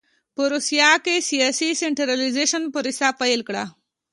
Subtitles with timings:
[0.35, 3.55] په روسیه کې سیاسي سنټرالایزېشن پروسه پیل کړ.